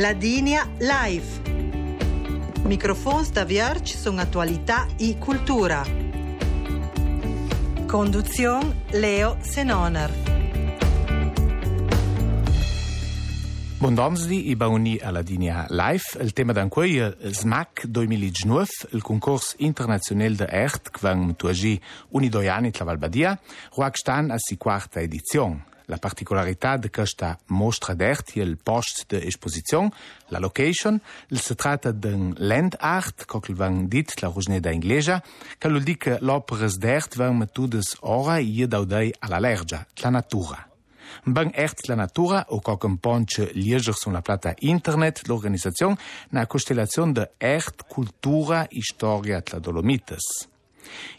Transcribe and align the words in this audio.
Ladinia 0.00 0.66
Live. 0.78 1.42
Microfons 2.62 3.32
da 3.32 3.44
Vierge 3.44 3.98
sono 3.98 4.22
attualità 4.22 4.86
e 4.96 5.18
cultura. 5.18 5.84
Conduzione 7.86 8.84
Leo 8.92 9.36
Senoner. 9.42 10.10
Bondomsdi 13.76 14.48
i 14.48 14.56
bauni 14.56 14.96
alla 14.96 15.20
Dinia 15.20 15.66
Live. 15.68 16.04
Il 16.22 16.32
tema 16.32 16.54
d'anquei 16.54 16.96
è 16.96 17.14
SMAC 17.20 17.84
2019, 17.84 18.68
il 18.92 19.02
concorso 19.02 19.56
internazionale 19.58 20.34
de 20.34 20.46
Ert, 20.46 20.88
che 20.92 20.98
va 21.02 21.14
tuagi 21.36 21.78
uni 22.12 22.30
due 22.30 22.48
anni 22.48 22.72
la 22.78 22.84
Valbadia, 22.86 23.38
ruag 23.74 23.92
stan 23.92 24.30
a 24.30 24.38
si 24.38 24.56
quarta 24.56 25.00
edizione. 25.00 25.69
La 25.90 25.98
particolarità 25.98 26.76
de 26.76 26.88
questa 26.88 27.36
mostra 27.46 27.94
d'art 27.94 28.36
è 28.36 28.42
il 28.42 28.58
post 28.62 29.06
de 29.08 29.26
esposizione, 29.26 29.90
la 30.28 30.38
location. 30.38 31.00
Si 31.28 31.54
tratta 31.56 31.90
d'un 31.90 32.32
land 32.38 32.76
art, 32.78 33.24
come 33.24 33.56
van 33.56 33.88
dit 33.88 34.20
la 34.20 34.28
rusneda 34.28 34.70
inglesa, 34.70 35.20
che 35.58 35.68
vuol 35.68 35.82
dire 35.82 35.98
che 35.98 36.18
l'opera 36.20 36.68
d'art 36.78 37.16
van 37.16 37.38
mettudes 37.38 37.96
ora 38.02 38.38
e 38.38 38.68
daudei 38.68 39.12
alla 39.18 39.40
lergia, 39.40 39.84
la 39.94 40.10
natura. 40.10 40.64
Ben 41.24 41.50
echt 41.54 41.88
la 41.88 41.96
natura 41.96 42.46
o 42.50 42.60
co 42.60 42.78
un 42.82 42.98
ponce 42.98 43.50
lieger 43.52 43.96
sulla 43.96 44.22
plata 44.22 44.54
internet 44.60 45.26
l'organizzazione 45.26 45.98
na 46.30 46.46
costellazione 46.46 47.12
de 47.12 47.30
echt 47.36 47.84
cultura 47.88 48.68
e 48.68 48.80
storia 48.80 49.40
tla 49.40 49.58
Dolomites. 49.58 50.48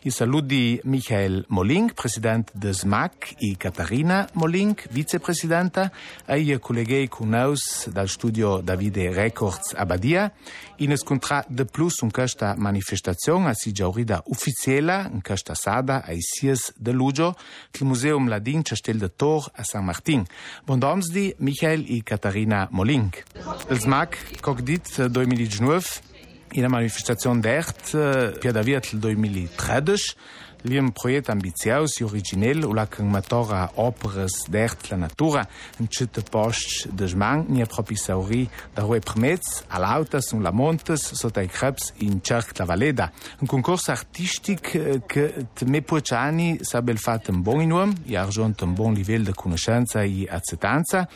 I 0.04 0.10
saluti 0.10 0.80
Michael 0.84 1.46
Molink, 1.48 1.94
president 1.94 2.52
de 2.54 2.74
SMAC, 2.74 3.36
e 3.38 3.56
Catarina 3.58 4.28
Molink, 4.34 4.88
vicepresidenta, 4.90 5.92
e 6.26 6.40
i 6.40 6.60
colleghi 6.60 7.08
con 7.08 7.30
noi 7.30 7.56
dal 7.92 8.08
studio 8.08 8.62
Davide 8.62 9.12
Records 9.12 9.74
a 9.76 9.86
Badia. 9.86 10.32
In 10.78 10.96
scontra 10.98 11.46
de 11.48 11.66
plus 11.66 12.00
un 12.02 12.10
questa 12.10 12.56
manifestazione 12.58 13.54
si 13.54 13.72
giaurida 13.72 14.24
ufficiale 14.26 15.10
in 15.12 15.22
questa 15.22 15.54
sada 15.54 16.04
ai 16.04 16.22
sies 16.22 16.74
de 16.78 16.92
luglio 16.92 17.36
il 17.80 17.86
Museum 17.86 18.28
Ladin 18.28 18.64
Castel 18.64 18.98
de 18.98 19.10
Tor 19.16 19.52
a 19.54 19.64
San 19.64 19.86
Martin. 19.86 20.26
Bondomsdi 20.66 21.36
Michael 21.38 21.86
e 21.88 22.02
Catarina 22.04 22.68
Molink. 22.72 23.24
Il 23.70 23.80
SMAC, 23.80 24.40
come 24.42 24.64
dit 24.64 25.08
2019, 25.08 26.11
in 26.54 26.66
manifestazione 26.68 27.40
d'ert 27.40 27.92
per 28.40 28.52
da 28.52 28.62
viat 28.62 28.96
2013 28.96 30.16
li 30.64 30.78
un 30.78 30.92
proiect 30.92 31.30
ambizious 31.30 32.00
e 32.00 32.04
originell 32.04 32.66
u 32.66 32.74
la 32.74 32.88
matora 33.00 33.72
operas 33.76 34.46
d'ert 34.50 34.90
la 34.90 34.98
natura 34.98 35.48
un 35.80 35.88
cete 35.88 36.22
post 36.22 36.88
de 36.88 37.08
smang 37.08 37.48
ni 37.50 37.62
a 37.62 37.66
propi 37.66 37.96
sauri 37.96 38.48
da 38.74 38.84
rue 38.84 39.00
permets 39.00 39.64
a 39.70 39.80
lautas 39.80 40.32
un 40.32 40.44
la 40.44 40.52
montes 40.52 41.14
sotto 41.14 41.40
ai 41.40 41.48
krebs 41.48 41.94
in 41.98 42.22
cerc 42.22 42.58
la 42.60 42.66
valeda. 42.66 43.12
Un 43.40 43.48
concorso 43.48 43.92
artistic 43.92 45.06
che 45.06 45.48
me 45.66 45.82
puciani 45.82 46.60
sabel 46.62 46.98
fat 46.98 47.30
un 47.30 47.42
bon 47.42 47.62
inuam 47.62 47.94
e 48.06 48.18
argent 48.18 48.62
un 48.62 48.74
bon 48.74 48.94
livello 48.94 49.26
de 49.26 49.34
conoscenza 49.34 50.04
e 50.04 50.28
accetanza 50.30 51.08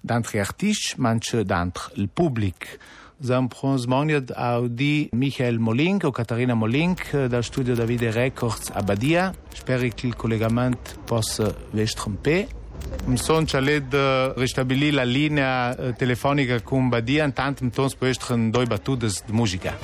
d'antre 0.00 0.40
artisti 0.40 0.94
manche 0.98 1.44
d'antre 1.44 1.90
il 1.96 2.08
pubblic 2.08 2.78
zampronsmoniert 3.20 4.36
auch 4.36 4.66
die 4.68 5.08
Michael 5.12 5.58
Molink 5.58 6.04
o 6.04 6.12
Katarina 6.12 6.54
Molink 6.54 7.10
dal 7.12 7.42
studio 7.42 7.74
Davide 7.74 8.14
Records 8.14 8.70
a 8.70 8.82
Badia. 8.82 9.32
Sperri 9.54 9.92
che 9.92 10.06
il 10.06 10.16
collegamento 10.16 11.00
possa 11.04 11.54
vestromper. 11.72 12.46
Mëson 13.06 13.46
Chaled 13.46 13.92
eh, 13.94 14.32
restabilì 14.36 14.90
la 14.90 15.04
linea 15.04 15.76
eh, 15.76 15.92
telefonica 15.94 16.60
cun 16.60 16.88
Badia, 16.88 17.24
intanto 17.24 17.64
mëton 17.64 17.92
spëstrën 17.92 18.50
doi 18.50 18.66
batudës 18.70 19.22
de 19.26 19.34
muzika. 19.34 19.76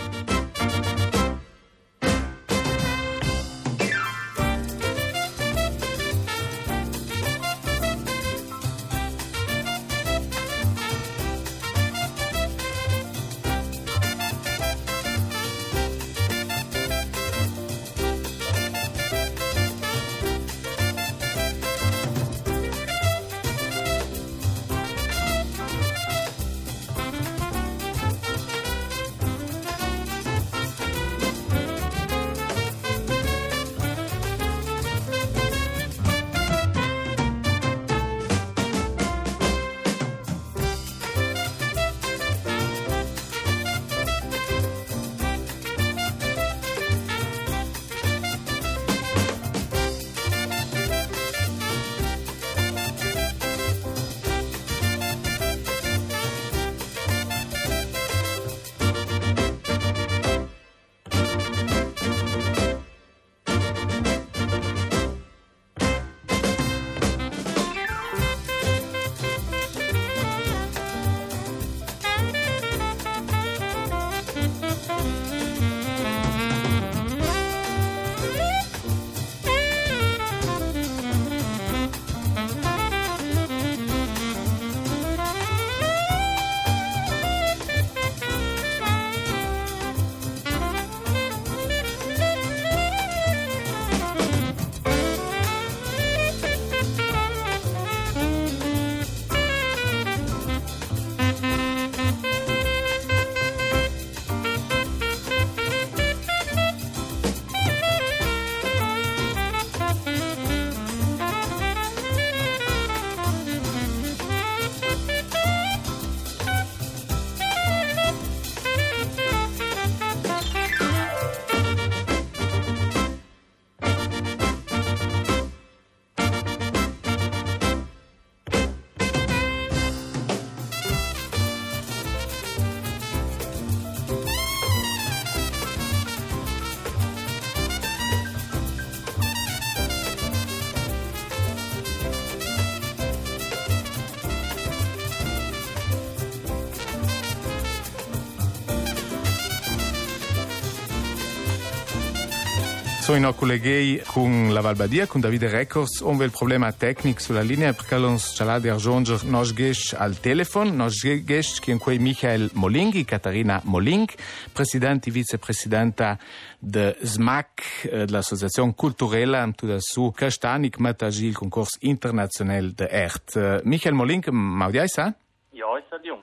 Sono 153.03 153.19
in 153.19 153.35
colleghi 153.35 154.01
con 154.07 154.53
la 154.53 154.61
Valbadia, 154.61 155.09
con 155.09 155.21
Davide 155.21 155.49
Records, 155.49 156.03
un 156.03 156.17
bel 156.17 156.31
problema 156.31 156.71
tecnico 156.71 157.19
sulla 157.19 157.41
linea 157.41 157.73
perché 157.73 157.97
non 157.97 158.15
c'è 158.15 158.45
la 158.45 158.61
di 158.61 158.69
raggiungere 158.69 159.25
nos 159.25 159.53
guest 159.53 159.95
al 159.95 160.21
telefono, 160.21 160.71
nos 160.71 161.03
guest 161.25 161.59
che 161.59 161.73
è 161.73 161.79
qui 161.79 161.99
Michael 161.99 162.51
Molinghi, 162.53 163.05
Catarina 163.05 163.61
Moling, 163.65 164.09
presidente 164.53 165.09
e 165.09 165.13
vicepresidenta 165.13 166.17
de 166.61 166.97
SMAC, 167.03 168.05
dell'Associazione 168.05 168.73
Culturella, 168.77 169.51
tu 169.53 169.67
da 169.67 169.81
su 169.81 170.13
Castani, 170.15 170.71
che 170.71 170.81
mette 170.81 171.07
il 171.07 171.35
concorso 171.35 171.79
internazionale 171.81 172.71
de 172.73 172.87
ERT. 172.87 173.63
Michael 173.65 173.97
Moling, 173.97 174.29
Maudiai 174.29 174.87
sa? 174.87 175.13
Ja, 175.51 175.77
ist 175.77 175.91
das 175.91 176.01
jung. 176.05 176.23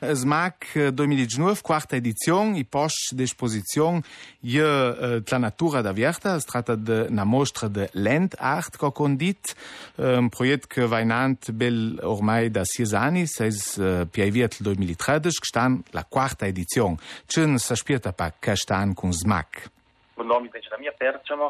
SMAC 0.00 0.88
2019, 0.88 1.60
quarta 1.62 1.96
edizione, 1.96 2.58
i 2.58 2.64
post 2.64 3.14
d'esposizione 3.14 4.02
je 4.40 4.62
uh, 4.62 5.22
la 5.24 5.38
natura 5.38 5.80
da 5.80 5.92
Vierta, 5.92 6.38
si 6.38 6.46
tratta 6.46 6.74
di 6.74 7.06
una 7.08 7.24
mostra 7.24 7.68
di 7.68 7.86
land 7.92 8.34
art 8.38 8.76
che 8.76 8.92
condit, 8.92 9.54
un 9.96 10.28
progetto 10.28 10.66
che 10.68 10.86
va 10.86 11.00
in 11.00 11.10
ant 11.10 11.50
bel 11.52 11.98
ormai 12.02 12.50
da 12.50 12.64
sei 12.64 12.86
anni, 12.92 13.26
sei 13.26 13.50
uh, 13.76 14.06
piaiviet 14.08 14.58
il 14.58 14.64
2013, 14.64 15.38
che 15.38 15.46
sta 15.46 15.70
la 15.90 16.04
quarta 16.04 16.46
edizione. 16.46 16.96
C'è 17.26 17.58
si 17.58 17.74
pa 18.14 18.34
che 18.38 18.56
sta 18.56 18.86
con 18.94 19.12
SMAC? 19.12 19.70
Buon 20.14 20.28
nome, 20.28 20.50
la 20.52 20.78
mia 20.78 20.92
perciamo, 20.96 21.44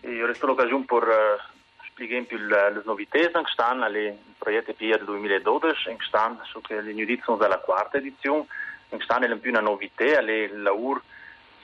ho 0.00 0.26
resto 0.26 0.46
l'occasione 0.46 0.84
per 0.84 1.02
uh 1.02 1.55
per 1.96 2.04
esempio, 2.04 2.36
le 2.36 2.82
novità 2.84 3.18
che 3.18 3.42
stanno 3.46 3.88
nel 3.88 4.18
progetto 4.36 4.74
PIA 4.74 4.98
del 4.98 5.06
2012, 5.06 5.96
che 5.96 6.04
stanno 6.06 6.40
su 6.44 6.60
che 6.60 6.78
le 6.82 6.90
edizioni 6.90 7.38
della 7.38 7.56
quarta 7.56 7.96
edizione, 7.96 8.44
che 8.90 9.00
stanno 9.00 9.24
in 9.24 9.40
più 9.40 9.50
una 9.50 9.60
novità, 9.60 10.20
le 10.20 10.54
lavori 10.58 11.00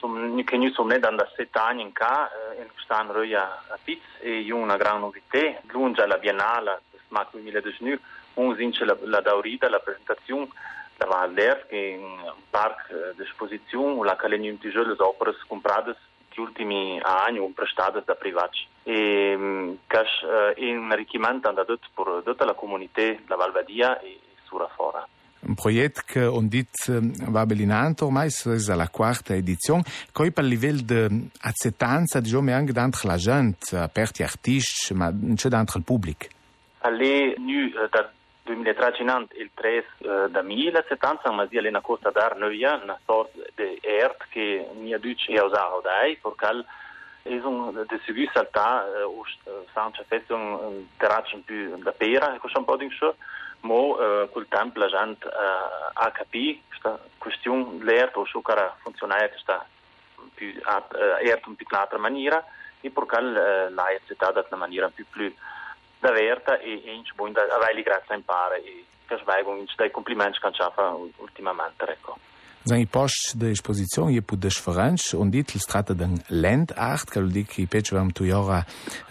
che 0.00 0.56
noi 0.56 0.72
siamo 0.72 0.98
da 0.98 1.30
sette 1.36 1.58
anni 1.58 1.82
in 1.82 1.92
qua, 1.92 2.30
che 2.56 2.66
stanno 2.76 3.12
a, 3.12 3.78
Piz, 3.84 4.00
e 4.20 4.50
una 4.50 4.78
grande 4.78 5.00
novità, 5.00 5.60
lungi 5.70 6.00
alla 6.00 6.16
Biennale, 6.16 6.80
SMAC 7.08 7.32
2019, 7.32 8.00
un 8.34 8.54
vince 8.54 8.86
la, 8.86 8.96
la 9.02 9.20
Daurida, 9.20 9.68
la 9.68 9.80
presentazione, 9.80 10.48
la 10.96 11.04
Val 11.04 11.34
d'Erf, 11.34 11.66
che 11.66 11.92
è 11.92 11.98
un 11.98 12.32
parco 12.48 12.94
d'esposizione, 13.16 14.02
la 14.02 14.16
che 14.16 14.28
le 14.28 14.96
opere 14.96 15.36
comprate 15.46 15.94
ultimi 16.40 17.00
anni 17.02 17.38
un 17.38 17.52
prestate 17.52 18.02
da 18.04 18.14
privati. 18.14 18.66
E 18.84 19.76
cash 19.86 20.22
uh, 20.22 20.60
un 20.62 20.90
arricchimento 20.90 21.50
da 21.52 21.64
per 21.64 22.22
tutta 22.24 22.44
la 22.44 22.54
comunità 22.54 23.02
della 23.02 23.36
Valvadia 23.36 24.00
e 24.00 24.18
sura 24.44 24.68
fora. 24.74 25.06
Un 25.44 25.54
progetto 25.54 26.02
che 26.06 26.24
on 26.24 26.46
dit 26.46 26.70
va 27.28 27.44
bellinante 27.44 28.04
ormai, 28.04 28.28
è 28.28 28.74
la 28.74 28.88
quarta 28.88 29.34
edizione, 29.34 29.82
poi 30.12 30.30
per 30.30 30.44
il 30.44 30.50
livello 30.50 30.82
di 30.82 31.30
accettanza, 31.40 32.20
diciamo, 32.20 32.52
anche 32.54 32.72
dentro 32.72 33.08
la 33.08 33.16
gente, 33.16 33.76
aperti 33.76 34.22
artisti, 34.22 34.94
ma 34.94 35.06
anche 35.06 35.48
dentro 35.48 35.78
il 35.78 35.84
pubblico. 35.84 36.26
Alle, 36.78 37.34
nu, 37.38 37.70
da 37.90 38.08
2013 38.44 39.02
il 39.38 39.50
3 39.52 39.84
uh, 39.98 40.28
da 40.28 40.42
2070, 40.42 41.32
ma 41.32 41.46
sia 41.48 41.68
una 41.68 41.80
costa 41.80 42.10
dar 42.10 42.36
noia, 42.36 42.80
una 42.80 42.98
sorta 43.04 43.38
di 43.64 43.78
ert 43.80 44.26
che 44.30 44.68
mi 44.74 44.92
ha 44.92 44.98
detto 44.98 45.30
e 45.30 45.40
usato 45.40 45.80
dai, 45.82 46.16
perché 46.16 46.64
è 47.22 47.34
un 47.44 47.84
de 47.86 48.00
suivi 48.02 48.28
salta 48.32 48.84
uh, 49.06 49.24
sanche 49.72 50.04
fatto 50.06 50.34
un 50.34 50.86
terrazzo 50.96 51.40
più 51.44 51.76
da 51.78 51.92
pera, 51.92 52.36
così 52.38 52.56
un 52.56 52.64
po' 52.64 52.76
di 52.76 52.88
ma 53.62 53.74
uh, 53.74 54.28
col 54.30 54.48
tempo 54.48 54.78
la 54.78 54.88
gente 54.88 55.26
uh, 55.26 55.30
ha 55.92 56.10
capito 56.10 56.62
questa 56.68 56.98
questione 57.18 57.84
l'ert 57.84 58.16
o 58.16 58.24
so 58.24 58.40
che 58.40 58.54
funzionare 58.82 59.30
questa 59.30 59.64
più 60.34 60.48
uh, 60.48 60.94
ert 61.20 61.46
in 61.46 61.54
più 61.54 61.66
un'altra 61.70 61.98
maniera 61.98 62.44
e 62.80 62.90
uh, 62.92 63.72
l'ha 63.72 63.84
accettata 63.84 64.40
in 64.40 64.46
una 64.48 64.56
maniera 64.58 64.88
più 64.88 65.06
più 65.08 65.32
da 66.00 66.10
verta 66.10 66.58
e, 66.58 66.82
e 66.84 66.92
inci 66.92 67.12
buin 67.14 67.32
da 67.32 67.42
avai 67.42 67.80
grazie 67.82 68.16
impare 68.16 68.62
e 68.64 68.84
che 69.06 69.16
svaigo 69.18 69.54
inci 69.56 69.76
dai 69.76 69.92
complimenti 69.92 70.40
che 70.40 70.52
ci 70.52 70.62
fa 70.74 70.96
ultimamente 71.16 71.84
ecco 71.86 72.18
Zangi 72.64 72.86
post 72.86 73.34
de 73.34 73.48
exposizion 73.50 74.10
je 74.14 74.22
pu 74.22 74.36
dech 74.38 74.60
Ferenč 74.62 75.08
on 75.18 75.30
dit 75.34 75.50
strata 75.58 75.96
den 75.98 76.20
Land 76.30 76.70
art 76.76 77.10
kaludi 77.10 77.42
ki 77.42 77.66
pečvam 77.66 78.12
tu 78.14 78.22
jora 78.28 78.60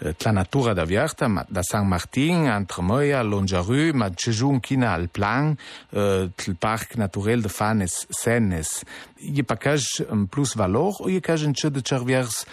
tla 0.00 0.32
natura 0.32 0.72
da 0.74 0.86
vjerta 0.88 1.28
da 1.50 1.60
San 1.62 1.88
Martin 1.88 2.48
antre 2.48 2.82
moja 2.82 3.20
Lonjaru 3.22 3.92
ma 3.92 4.08
čežun 4.08 4.60
kina 4.60 4.94
al 4.94 5.08
plan 5.12 5.52
tl 5.92 6.56
park 6.58 6.96
naturel 6.96 7.44
de 7.44 7.52
fanes 7.52 8.06
senes. 8.08 8.84
Je 9.20 9.44
pa 9.44 9.56
kaž 9.60 10.00
plus 10.32 10.56
valor 10.56 11.04
o 11.04 11.12
je 11.12 11.20
kažen 11.20 11.52
če 11.52 11.70
de 11.70 11.84
čarvjers 11.84 12.46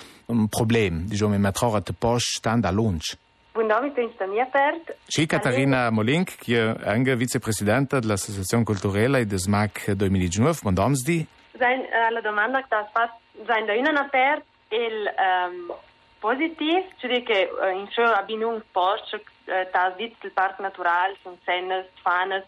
problem 0.52 1.06
dižo 1.08 1.30
me 1.30 1.40
matrora 1.40 1.80
te 1.80 1.94
post 1.94 2.42
stand 2.42 2.66
a 2.66 2.76
lunch 2.76 3.16
Buongiorno, 3.52 3.92
mia 4.28 4.44
aperta. 4.44 4.94
Sì, 5.06 5.26
Caterina 5.26 5.90
Molink, 5.90 6.38
che 6.38 6.72
è 6.72 6.88
anche 6.88 7.16
vicepresidente 7.16 8.00
dell'Associazione 8.00 8.64
Culturale 8.64 9.26
di 9.26 9.38
SMAC 9.38 9.92
2019. 9.92 10.60
Buongiorno. 10.62 10.96
Uh, 10.96 12.14
la 12.14 12.22
domanda 12.22 12.62
che 12.62 12.68
fa, 12.92 13.18
sein 13.46 13.66
da 13.66 13.74
una 13.74 14.02
aperta 14.02 14.46
il 14.70 15.14
um, 15.18 15.76
cioè 16.98 17.24
che 17.24 17.50
uh, 17.50 17.76
in 17.76 17.90
ciò 17.90 18.04
abbiamo 18.04 18.50
un 18.50 18.62
posto, 18.72 19.16
uh, 19.16 19.22
das 19.72 19.96
dit 19.96 20.16
il 20.22 20.32
parco 20.32 20.62
naturale, 20.62 21.18
sono 21.24 21.38
sennes, 21.44 21.88
fanes, 22.02 22.44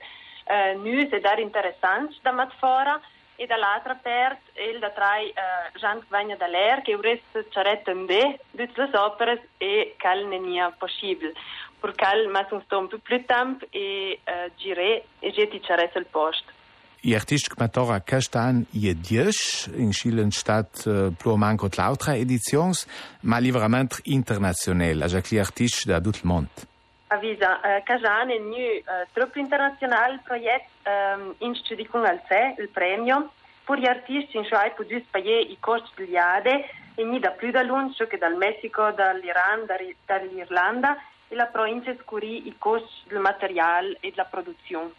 uh, 0.45 0.77
nu, 0.79 1.07
è 1.09 1.19
da 1.19 1.37
interessante 1.39 2.15
da 2.21 2.31
mat 2.31 2.53
fora, 2.57 2.99
e 3.41 3.47
dall'altra 3.47 3.95
parte 3.95 4.53
il 4.69 4.77
da 4.77 4.91
trai 4.91 5.33
uh, 5.33 5.75
Jean 5.79 5.99
Vagna 6.09 6.35
da 6.35 6.45
l'air 6.45 6.83
che 6.83 6.95
vorreste 6.95 7.47
cerret 7.49 7.81
també 7.89 8.37
tutte 8.53 8.85
le 8.85 8.97
opere 8.99 9.49
e 9.57 9.95
cal 9.97 10.27
ne 10.27 10.37
nia 10.37 10.69
possibile 10.77 11.33
per 11.81 11.95
cal 11.95 12.27
ma 12.29 12.45
un 12.51 12.61
un 12.69 12.87
po' 12.87 12.99
più 13.01 13.25
tempo 13.25 13.65
e 13.71 14.19
uh, 14.21 14.51
gire 14.57 15.05
e 15.19 15.31
je 15.31 15.47
ti 15.47 15.59
cerret 15.59 15.95
il 15.95 16.05
post 16.05 16.43
I 17.03 17.15
artisti 17.15 17.49
che 17.49 17.55
matora 17.57 17.99
castan 18.01 18.63
je 18.69 18.93
dies 18.93 19.65
in 19.73 19.89
Chile 19.89 20.29
stat 20.29 20.85
uh, 20.85 21.11
plo 21.17 21.35
manco 21.35 21.67
l'altra 21.73 22.13
edizions 22.15 22.85
ma 23.21 23.39
livrament 23.39 24.01
internazionale, 24.03 25.01
also 25.01 25.19
gli 25.27 25.39
artisti 25.39 25.87
da 25.87 25.99
tutto 25.99 26.17
il 26.17 26.25
mondo. 26.25 26.70
Avisa, 27.13 27.59
uh, 27.59 27.83
Kajan 27.83 28.29
è 28.29 28.37
nu 28.37 28.55
uh, 28.55 29.05
troppo 29.11 29.37
internazionale 29.37 30.21
progetto 30.23 30.69
um, 30.85 31.35
in 31.39 31.55
studi 31.55 31.85
con 31.85 32.05
al 32.05 32.21
CE, 32.25 32.55
il 32.57 32.69
premio, 32.69 33.31
per 33.65 33.79
gli 33.79 33.85
artisti 33.85 34.37
in 34.37 34.47
cui 34.47 34.71
potuto 34.75 35.05
pagare 35.11 35.41
i 35.41 35.57
costi 35.59 35.91
degli 35.95 36.15
ADE 36.15 36.69
e 36.95 37.03
ni 37.03 37.19
da 37.19 37.31
più 37.31 37.51
da 37.51 37.63
lungo 37.63 37.93
che 38.07 38.17
dal 38.17 38.35
Messico, 38.35 38.91
dall'Iran, 38.91 39.65
dall'Irlanda 40.05 40.95
e 41.27 41.35
la 41.35 41.45
provincia 41.45 41.93
scurì 42.01 42.47
i 42.47 42.55
costi 42.57 43.09
del 43.09 43.19
materiale 43.19 43.97
e 43.99 44.09
della 44.11 44.25
produzione. 44.25 44.91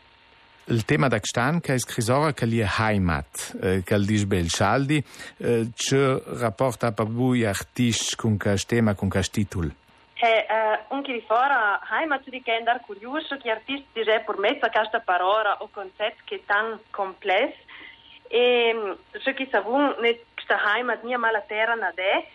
Il 0.65 0.85
tema 0.85 1.09
da 1.09 1.19
Kstan, 1.19 1.61
che 1.61 1.75
è 1.75 1.79
scrisora 1.79 2.33
che 2.33 2.45
è 2.45 2.67
Heimat, 2.79 3.59
eh, 3.61 3.83
che 3.83 3.99
dice 3.99 4.49
Schaldi, 4.49 5.03
eh, 5.39 5.71
ci 5.75 5.97
rapporta 5.97 6.93
per 6.93 7.07
voi 7.07 7.45
artisti 7.45 8.17
con 8.17 8.37
questo 8.37 8.75
tema, 8.75 8.95
con 8.95 9.09
questo 9.09 9.33
titolo? 9.33 9.81
He, 10.25 10.47
uh, 10.49 10.95
un 10.95 11.03
che 11.03 11.15
di 11.15 11.21
fora, 11.23 11.81
Heimat, 11.91 12.29
di 12.29 12.41
che 12.43 12.55
andare 12.55 12.83
curioso, 12.87 13.37
che 13.39 13.51
artisti 13.51 13.89
dice 13.93 14.21
per 14.21 14.39
me 14.39 14.57
questa 14.57 15.01
parola 15.01 15.57
o 15.61 15.69
concetto 15.69 16.23
che 16.25 16.37
è 16.37 16.45
tan 16.47 16.79
complesso, 16.91 17.59
e 18.29 18.97
ce 19.19 19.35
che 19.35 19.49
savun, 19.51 19.97
questa 20.33 20.61
Heimat 20.77 21.03
non 21.03 21.25
è 21.25 21.31
la 21.33 21.41
terra 21.41 21.75
nade, 21.75 22.29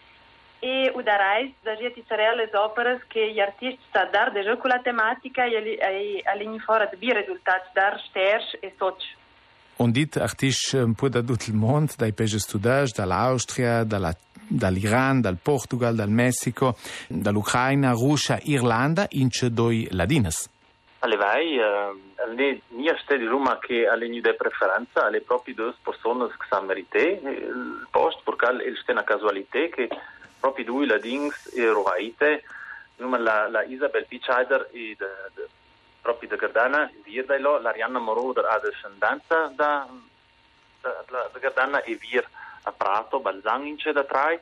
e 0.60 0.92
udarais 0.96 1.54
da 1.62 1.78
gente 1.78 2.04
le 2.10 2.50
opere 2.58 3.06
che 3.08 3.32
gli 3.32 3.40
artisti 3.40 3.82
sta 3.88 4.04
dar 4.04 4.32
de 4.32 4.58
con 4.58 4.70
la 4.70 4.80
tematica 4.80 5.46
e 5.46 6.22
all'inizio 6.26 6.66
fora 6.66 6.90
di 6.92 7.14
risultati 7.14 7.70
dar 7.72 8.02
sters 8.10 8.58
e 8.60 8.74
soci. 8.78 9.16
On 9.80 9.92
dit 9.92 10.18
artisti 10.18 10.78
un 10.78 10.96
po' 10.96 11.08
da 11.08 11.22
tutto 11.22 11.46
il 11.50 11.54
mondo, 11.54 11.92
dai 11.96 12.12
paesi 12.12 12.40
studati, 12.40 12.94
dall'Austria, 12.96 13.84
dalla, 13.84 14.12
dall'Iran, 14.48 15.22
dal 15.22 15.38
Portugal, 15.40 15.94
dal 15.94 16.10
Messico, 16.10 16.78
dall'Ucraina, 17.08 17.92
Russia, 17.92 18.40
Irlanda, 18.44 19.06
in 19.10 19.30
c'è 19.30 19.50
due 19.50 19.88
ladines. 19.92 20.50
Alle 21.00 21.16
vai, 21.16 21.58
uh, 21.58 22.24
alle 22.26 22.62
mie 22.70 22.98
di 23.08 23.26
Roma 23.26 23.60
che 23.60 23.88
alle 23.88 24.08
mie 24.08 24.22
preferenze, 24.34 24.98
alle 25.00 25.22
proprie 25.22 25.54
due 25.54 25.76
persone 25.84 26.26
che 26.28 26.46
sanno 26.50 26.66
meritare 26.66 27.20
il 27.22 27.88
posto, 27.92 28.22
perché 28.24 28.82
è 28.84 28.92
una 28.92 29.04
casualità 29.04 29.60
che 29.72 29.88
proprio 30.40 30.66
due 30.66 30.88
ladins 30.88 31.54
e 31.56 31.68
rovaite, 31.68 32.44
la, 32.96 33.48
la 33.48 33.64
Isabel 33.64 34.08
Pichaider 34.08 34.70
e 34.72 34.96
proprio 36.02 36.30
da 36.30 36.36
Gardana, 36.36 36.92
vir 37.04 37.26
da 37.26 37.38
lo, 37.38 37.60
l'Arianna 37.60 38.00
Moroder 38.00 38.46
ha 38.46 38.60
descendenza 38.60 39.52
da, 39.56 39.88
da, 40.82 41.04
da, 41.10 41.30
da 41.32 41.40
Gardana 41.40 41.82
e 41.84 41.96
vir 41.96 42.28
a 42.64 42.72
Prato, 42.72 43.20
Balzang 43.20 43.66
in 43.66 43.78
c'è 43.78 43.92
da 43.92 44.04
trai, 44.04 44.40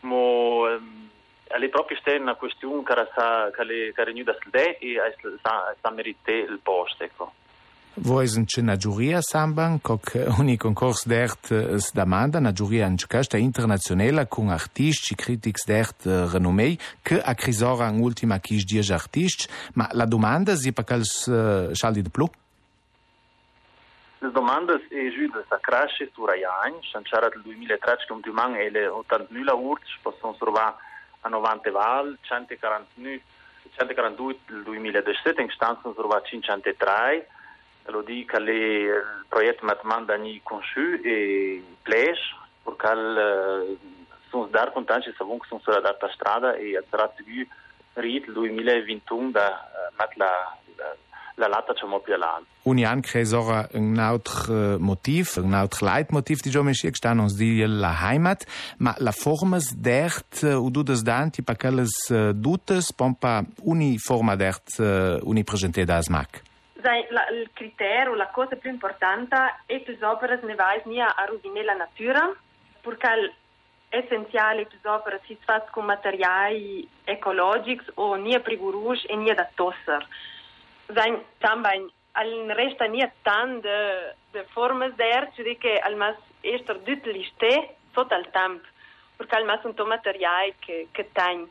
mo 0.00 0.66
um, 0.66 1.10
alle 1.48 1.68
proprio 1.68 1.98
una 2.18 2.34
questione 2.34 2.82
che 2.82 3.92
che 3.94 4.04
renuda 4.04 4.36
sde 4.44 4.78
e 4.78 4.96
sa 5.42 5.90
merite 5.90 6.32
il 6.32 6.58
posto 6.62 7.04
ecco. 7.04 7.32
Voi 7.98 8.26
sunt 8.28 8.52
na 8.60 8.76
giuria 8.76 9.22
samban, 9.22 9.78
coc 9.80 10.12
uni 10.38 10.58
concors 10.58 11.06
d'ert 11.08 11.48
s 11.80 11.92
demanda, 11.94 12.40
na 12.40 12.52
giuria 12.52 12.84
in 12.84 12.96
casta 13.08 13.38
internazionale 13.38 14.26
con 14.28 14.50
artisti, 14.50 15.14
critics 15.14 15.64
d'ert 15.64 16.04
renomei, 16.04 16.78
che 17.00 17.18
a 17.18 17.34
crisora 17.34 17.88
in 17.88 18.02
ultima 18.02 18.38
quis 18.38 18.66
dies 18.66 18.90
artisti, 18.90 19.48
ma 19.74 19.88
la 19.92 20.04
domanda 20.04 20.54
si 20.56 20.74
pa 20.74 20.84
cals 20.84 21.24
uh, 21.24 21.72
scaldi 21.72 22.02
de 22.02 22.10
plu? 22.10 22.28
Le 24.18 24.30
domande 24.30 24.74
è 24.74 25.08
giù 25.16 25.32
da 25.32 25.42
sta 25.46 25.58
cresce 25.58 26.10
su 26.12 26.26
Rai 26.26 26.44
Ain, 26.44 26.76
c'era 27.02 27.30
del 27.30 27.40
2013 27.40 28.06
che 28.06 28.12
un 28.12 28.20
duman 28.20 28.56
e 28.56 28.68
le 28.68 28.88
80.000 28.88 29.54
urci 29.56 29.96
possono 30.02 30.36
trovare 30.38 30.74
a 31.20 31.28
90 31.30 31.70
val, 31.70 32.18
149 32.20 33.22
142 33.76 34.38
del 34.46 34.62
2017 34.62 35.42
in 35.42 35.50
stanza 35.50 35.90
trovare 35.92 36.22
503 36.24 37.28
lo 37.92 38.02
dit 38.02 38.26
que 38.26 38.38
le 38.38 39.02
projet 39.30 39.56
maintenant 39.62 40.00
d'année 40.02 40.40
conçu 40.44 41.00
et 41.04 41.62
plaise 41.84 42.18
pour 42.64 42.76
qu'elle 42.78 43.76
sont 44.30 44.46
dar 44.46 44.72
contenti 44.72 45.10
savons 45.18 45.38
que 45.38 45.48
sont 45.48 45.60
sur 45.60 45.72
la 45.72 45.80
data 45.80 46.08
strada 46.10 46.56
e 46.58 46.78
sarà 46.90 47.10
seguito 47.16 47.50
rit 47.94 48.24
2021 48.26 49.30
da 49.30 49.46
mat 49.98 50.16
la 50.16 50.30
la 51.36 51.48
lata 51.48 51.74
c'è 51.74 51.86
più 52.02 52.16
là. 52.16 52.40
Un 52.62 52.84
anno 52.84 53.00
credo 53.00 53.66
un 53.72 53.98
altro 53.98 54.78
motiv, 54.78 55.36
un 55.36 55.52
altro 55.52 55.86
leitmotiv 55.86 56.40
di 56.40 56.50
giovani 56.50 56.74
che 56.74 56.90
stanno 56.92 57.22
uns 57.22 57.36
di 57.36 57.64
la 57.66 57.94
Heimat, 58.00 58.44
ma 58.78 58.94
la 58.98 59.12
forma 59.12 59.58
d'ert 59.74 60.42
u 60.42 60.70
dudes 60.70 61.02
danti 61.02 61.42
pa 61.42 61.54
quelles 61.54 62.10
dutes 62.32 62.92
pompa 62.92 63.44
uni 63.64 63.98
forma 63.98 64.34
d'ert 64.34 64.78
uni 65.22 65.44
presente 65.44 65.84
da 65.84 66.00
smac. 66.00 66.42
La, 66.82 67.28
il 67.30 67.50
criterio, 67.52 68.14
la 68.14 68.28
cosa 68.28 68.54
più 68.56 68.70
importante 68.70 69.36
è 69.64 69.82
che 69.82 69.96
le 69.98 70.06
opere 70.06 70.38
ne 70.42 70.54
vai 70.54 70.82
a 71.00 71.24
rovinare 71.26 71.64
la 71.64 71.74
natura, 71.74 72.30
perché 72.80 73.34
essenziale 73.88 74.66
che 74.66 74.76
le 74.82 74.90
opere 74.90 75.20
si 75.24 75.36
fanno 75.42 75.64
con 75.70 75.84
materiali 75.84 76.86
ecologici 77.04 77.90
o 77.94 78.14
nie 78.16 78.40
privuruși 78.40 79.06
e 79.06 79.16
nie 79.16 79.34
da 79.34 79.48
tosser. 79.54 80.06
Sein 80.92 81.24
também 81.38 81.90
al 82.12 82.50
resta 82.54 82.86
nie 82.86 83.10
tant 83.22 83.62
de, 83.62 84.14
de 84.32 84.44
d'air, 84.96 85.30
cioè 85.34 85.56
che 85.58 85.78
al 85.78 85.96
mas 85.96 86.16
ester 86.42 86.78
d'utiliste 86.78 87.76
tot 87.92 88.12
el 88.12 88.28
temp, 88.30 88.62
perché 89.16 89.36
al 89.36 89.44
mas 89.44 89.60
to 89.74 89.86
materiali 89.86 90.54
che, 90.58 90.88
che 90.92 91.10
ten 91.12 91.48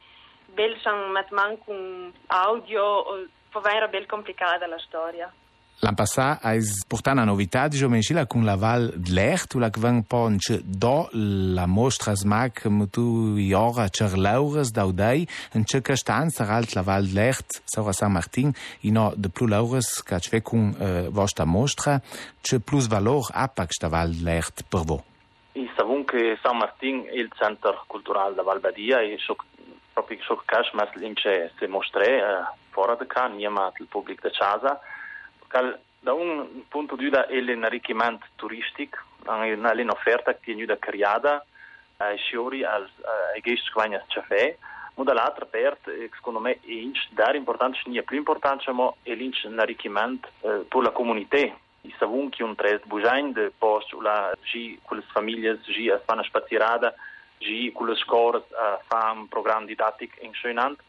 bel 0.54 0.78
san 0.82 1.12
matman 1.12 1.58
con 1.66 2.14
audio, 2.28 3.28
era 3.64 3.88
bel 3.88 4.06
complicata 4.06 4.68
la 4.68 4.80
storia. 4.80 5.32
L'anno 5.80 5.96
passato 5.96 6.48
hai 6.48 6.62
portato 6.88 7.18
una 7.18 7.26
novità 7.26 7.68
di 7.68 7.76
Giomencila 7.76 8.26
con 8.26 8.46
la 8.46 8.56
Val 8.56 8.94
d'Lert, 8.96 9.56
la 9.56 9.70
che 9.70 9.82
vang 9.82 10.06
ponce 10.08 10.62
do 10.64 11.10
la 11.12 11.66
mostra 11.66 12.16
smac 12.16 12.70
tu 12.90 13.36
ora 13.54 13.90
cer 13.90 14.18
laures 14.18 14.72
daudei, 14.72 15.28
in 15.54 15.66
ce 15.66 15.82
che 15.82 15.98
stan 15.98 16.30
sarà 16.30 16.62
la 16.72 16.82
Val 16.82 17.06
d'Lert, 17.06 17.62
saura 17.66 17.92
San 17.92 18.14
Martin, 18.14 18.54
ino 18.82 19.14
de 19.18 19.28
plus 19.30 19.50
laures 19.50 20.02
che 20.02 20.18
c'è 20.18 20.42
con 20.42 20.74
uh, 20.80 21.12
vostra 21.12 21.44
mostra, 21.44 22.02
c'è 22.42 22.60
plus 22.60 22.88
valor 22.88 23.30
apac 23.34 23.74
sta 23.74 23.90
Val 23.90 24.12
d'Lert 24.12 24.64
per 24.70 24.82
voi. 24.86 25.04
I 25.56 25.70
savun 25.76 26.06
che 26.06 26.38
San 26.42 26.58
Martin 26.58 27.06
è 27.06 27.20
il 27.20 27.30
centro 27.36 27.84
culturale 27.86 28.34
da 28.34 28.44
Val 28.44 28.62
Badia 28.62 29.02
e 29.02 29.18
so, 29.20 29.36
proprio 29.96 30.22
so 30.24 30.44
cash 30.46 30.72
mas 30.74 30.94
lince 30.96 31.54
se 31.58 31.68
mostre 31.68 32.20
da 32.20 33.06
can, 33.08 33.36
niema 33.36 33.72
il 33.78 33.88
pubblico 33.88 34.28
da 34.28 34.34
casa, 34.38 34.80
da 36.00 36.14
un 36.14 36.68
punto 36.68 36.98
di 36.98 37.06
vista 37.06 37.26
è 37.28 37.40
l'arricchimento 37.40 38.26
turistico, 38.36 38.98
è 39.24 39.54
un'offerta 39.54 40.36
che 40.36 40.54
è 40.54 40.78
creata 40.78 41.46
ai 41.98 42.18
sciori, 42.18 42.66
ai 42.66 43.42
gesti 43.42 43.72
che 43.72 43.74
vanno 43.74 43.96
a 43.96 44.04
caffè, 44.08 44.58
ma 44.96 45.04
dall'altra 45.04 45.46
parte, 45.46 46.10
secondo 46.14 46.40
me, 46.40 46.60
è 46.60 46.92
dare 47.12 47.38
importanza, 47.38 47.80
non 47.86 47.98
è 47.98 48.04
più 48.04 48.18
importante, 48.18 48.70
ma 48.72 48.94
è 49.02 49.16
l'arricchimento 49.16 50.28
eh, 50.42 50.66
per 50.68 50.82
la 50.82 50.92
comunità. 50.92 51.38
I 51.38 51.94
savun 51.98 52.30
che 52.30 52.44
un 52.44 52.56
tres 52.56 52.82
bujain 52.86 53.32
de 53.32 53.52
post 53.58 53.94
la 54.02 54.36
gi 54.42 54.80
con 54.84 54.98
le 54.98 55.04
famiglie 55.12 55.60
gi 55.62 55.90
a 55.90 56.02
una 56.08 56.24
spazierada, 56.24 56.94
gi 57.38 57.72
con 57.74 57.88
le 57.88 57.96
scuole 57.96 58.38
a 58.38 58.80
fare 58.86 59.18
un 59.18 59.28
programma 59.28 59.66
didattico 59.66 60.16
insegnante. 60.22 60.84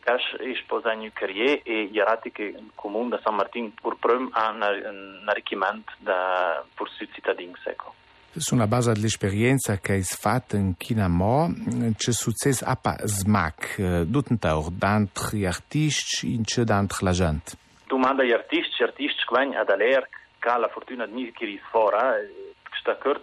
Cash 0.00 0.36
è 0.36 0.54
sposato 0.62 0.98
carriere 1.14 1.62
e 1.62 1.86
gli 1.86 1.98
arati 1.98 2.30
che 2.30 2.42
il 2.42 2.70
comune 2.74 3.16
di 3.16 3.22
San 3.22 3.36
Martin 3.36 3.72
pur 3.72 3.96
prima 3.98 4.28
ha 4.32 4.50
un 4.50 5.24
arricchimento 5.26 5.92
da 5.98 6.62
per 6.74 6.88
i 6.98 7.08
cittadini. 7.10 7.54
Ecco. 7.64 7.94
Sulla 8.36 8.66
base 8.66 8.92
dell'esperienza 8.92 9.78
che 9.78 9.92
hai 9.92 10.02
fatto 10.02 10.56
in 10.56 10.76
Kinamo, 10.76 11.54
c'è 11.96 12.12
successo 12.12 12.64
a 12.66 12.76
smac, 13.04 13.76
tutt'altro, 14.10 14.70
d'altri 14.70 15.46
artisti, 15.46 16.34
in 16.34 16.42
c'è 16.42 16.64
d'altri 16.64 17.04
la 17.04 17.12
gente. 17.12 17.52
Domanda 17.86 18.22
agli 18.22 18.32
artisti, 18.32 18.82
artisti 18.82 19.22
che 19.26 19.34
vengono 19.38 19.60
ad 19.60 19.70
Alerc, 19.70 20.08
che 20.38 20.48
ha 20.48 20.58
la 20.58 20.68
fortuna 20.68 21.06
di 21.06 21.32
chiarire 21.32 21.62
fuori, 21.70 21.96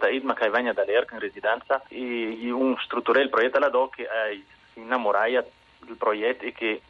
edma 0.08 0.34
che 0.34 0.50
vengono 0.50 0.70
ad 0.70 0.78
Alerc 0.78 1.12
in 1.12 1.18
residenza, 1.18 1.82
e 1.88 2.50
un 2.50 2.76
strutturale 2.78 3.28
progetto 3.28 3.58
là 3.58 3.70
che 3.94 4.04
è 4.04 4.38
innamorato 4.74 5.50
il 5.86 5.96
progetto 5.96 6.44
è 6.44 6.52
che 6.52 6.80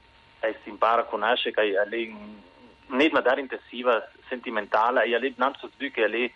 eh, 0.40 0.58
si 0.62 0.68
impara 0.68 1.02
a 1.02 1.04
conoscere 1.04 1.52
che 1.52 1.72
è 1.72 2.10
non 2.86 3.00
è 3.00 3.38
intensiva, 3.38 4.06
sentimentale, 4.28 5.04
e 5.04 5.16
è 5.16 5.32
non 5.36 5.54
so 5.58 5.70
che 5.76 6.04
è 6.04 6.30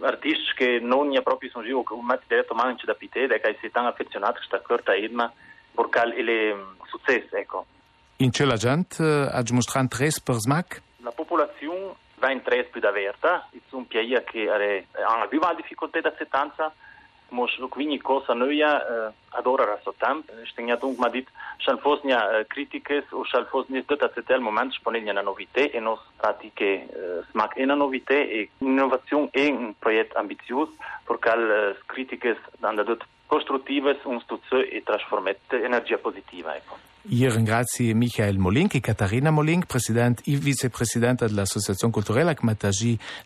artisti 0.00 0.52
che 0.54 0.78
non 0.80 1.16
è 1.16 1.22
proprio 1.22 1.50
sono 1.50 1.66
giù, 1.66 1.82
un 1.90 2.04
mezzo 2.04 2.24
diretto 2.26 2.54
manco 2.54 2.84
da 2.84 2.94
pitere, 2.94 3.40
che 3.40 3.56
si 3.60 3.70
sono 3.72 3.88
affezionati 3.88 4.32
a 4.32 4.36
questa 4.36 4.60
corta 4.60 4.94
edma, 4.94 5.32
perché 5.74 6.00
è 6.00 6.52
un 6.52 6.76
successo, 6.86 7.36
ecco. 7.36 7.66
In 8.16 8.30
c'è 8.30 8.44
la 8.44 8.56
gente 8.56 9.02
ha 9.02 9.42
dimostrato 9.42 9.84
interesse 9.84 10.20
per 10.22 10.34
SMAC? 10.36 10.82
La 12.32 12.38
popolazione 12.38 12.38
va 12.38 12.38
interesse 12.38 12.70
più 12.70 12.88
aperta, 12.88 13.48
sono 13.68 13.84
piaia 13.84 14.22
che 14.22 14.48
hanno 14.48 15.28
più 15.28 15.40
difficoltà 15.56 16.00
da 16.00 16.14
settanza, 16.16 16.72
Moš 17.32 17.56
quindi 17.70 17.98
cosa 17.98 18.34
noi 18.34 18.60
uh, 18.60 19.10
adora 19.30 19.64
raso 19.64 19.94
temp. 19.96 20.28
Štenja 20.44 20.76
tung 20.76 20.98
ma 20.98 21.08
dit, 21.08 21.28
šal 21.56 21.78
fosnja 21.80 22.18
uh, 22.20 22.44
kritikes, 22.46 23.08
u 23.10 23.24
šal 23.24 23.46
fosnja 23.48 23.82
tot 23.88 24.02
acetel 24.04 24.40
moment 24.40 24.72
šponelja 24.76 25.14
na 25.16 25.22
novité 25.22 25.70
e 25.72 25.80
nos 25.80 26.00
pratike 26.20 26.84
uh, 26.92 27.24
smak 27.30 27.56
e 27.56 27.64
na 27.64 27.74
novité 27.74 28.20
e 28.20 28.50
innovazion 28.60 29.28
e 29.32 29.48
un 29.48 29.72
proiect 29.80 30.16
ambitios, 30.16 30.68
por 31.06 31.18
cal 31.18 31.40
uh, 31.40 31.72
kritikes 31.86 32.36
dan 32.60 32.76
da 33.32 34.08
un 34.08 34.20
stuzzo 34.20 34.58
e 34.58 34.82
trasformette 34.84 35.62
energia 35.64 35.96
positiva, 35.98 36.54
ecco. 36.54 36.90
Io 37.06 37.34
ringrazio 37.34 37.92
Michael 37.96 38.38
Molink 38.38 38.74
e 38.74 38.80
Catarina 38.80 39.32
Molink, 39.32 39.66
presidente 39.66 40.22
e 40.26 40.36
vicepresidente 40.36 41.26
dell'Associazione 41.26 41.92
Culturale 41.92 42.32
che 42.34 42.44
mette 42.44 42.68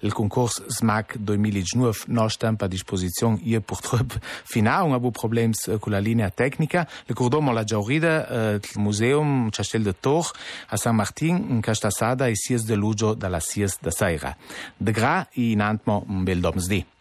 il 0.01 0.13
concorso 0.15 0.65
SMAC 0.67 1.19
2019 1.19 1.99
non 2.07 2.31
stampa 2.31 2.65
a 2.65 2.69
disposizione. 2.69 3.39
Io 3.43 3.61
purtroppo 3.61 4.15
finale 4.23 4.89
ho 4.89 4.95
avuto 4.95 5.19
problemi 5.19 5.53
con 5.79 5.93
la 5.93 5.99
linea 5.99 6.31
tecnica. 6.31 6.89
Ricordiamo 7.05 7.53
la 7.53 7.65
giornata 7.65 8.53
del 8.53 8.61
uh, 8.77 8.81
museum 8.81 9.51
Castel 9.51 9.83
de 9.83 9.95
Tor 10.01 10.31
a 10.69 10.77
San 10.79 10.95
Martin 10.95 11.37
in 11.51 11.61
Castasada 11.61 12.29
e 12.29 12.35
6 12.35 12.65
de 12.65 12.75
luglio 12.77 13.13
dalla 13.13 13.41
6 13.41 13.77
de 13.81 13.91
sera. 13.91 14.35
De 14.75 14.91
gra 14.91 15.29
e 15.31 15.51
in 15.51 15.61
antmo 15.61 16.03
un 16.09 16.25
bel 16.25 16.41
domsdì. 16.41 16.95